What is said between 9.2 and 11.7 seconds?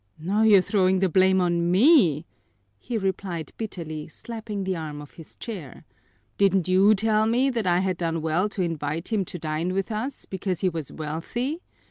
to dine with us, because he was wealthy?